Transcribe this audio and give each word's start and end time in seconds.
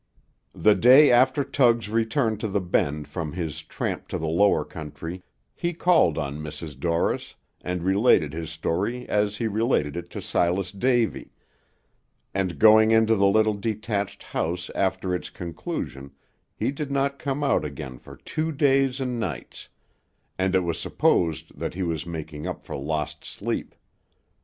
The 0.55 0.73
day 0.73 1.11
after 1.11 1.43
Tug's 1.43 1.87
return 1.87 2.35
to 2.37 2.47
the 2.47 2.59
Bend 2.59 3.07
from 3.07 3.33
his 3.33 3.61
tramp 3.61 4.07
to 4.07 4.17
the 4.17 4.25
lower 4.27 4.65
country, 4.65 5.21
he 5.53 5.75
called 5.75 6.17
on 6.17 6.39
Mrs. 6.39 6.75
Dorris, 6.79 7.35
and 7.63 7.83
related 7.83 8.33
his 8.33 8.49
story 8.49 9.07
as 9.07 9.37
he 9.37 9.45
related 9.47 9.95
it 9.95 10.09
to 10.09 10.19
Silas 10.19 10.71
Davy, 10.71 11.29
and 12.33 12.57
going 12.57 12.89
into 12.89 13.15
the 13.15 13.27
little 13.27 13.53
detached 13.53 14.23
house 14.23 14.71
after 14.73 15.13
its 15.13 15.29
conclusion, 15.29 16.09
he 16.55 16.71
did 16.71 16.91
not 16.91 17.19
come 17.19 17.43
out 17.43 17.63
again 17.63 17.99
for 17.99 18.15
two 18.17 18.51
days 18.51 18.99
and 18.99 19.19
nights; 19.19 19.69
and 20.35 20.55
it 20.55 20.61
was 20.61 20.79
supposed 20.79 21.59
that 21.59 21.75
he 21.75 21.83
was 21.83 22.07
making 22.07 22.47
up 22.47 22.65
for 22.65 22.75
lost 22.75 23.23
sleep. 23.23 23.75